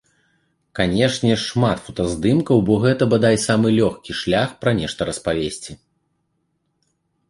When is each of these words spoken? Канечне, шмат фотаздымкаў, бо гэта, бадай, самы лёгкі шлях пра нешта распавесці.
Канечне, 0.79 1.33
шмат 1.43 1.83
фотаздымкаў, 1.89 2.57
бо 2.71 2.79
гэта, 2.87 3.03
бадай, 3.13 3.35
самы 3.47 3.77
лёгкі 3.79 4.11
шлях 4.25 4.49
пра 4.65 4.71
нешта 4.83 5.01
распавесці. 5.15 5.71